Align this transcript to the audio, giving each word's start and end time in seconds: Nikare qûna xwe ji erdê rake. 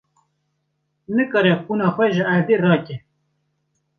Nikare 1.13 1.53
qûna 1.65 1.87
xwe 1.95 2.05
ji 2.15 2.23
erdê 2.35 2.55
rake. 2.63 2.95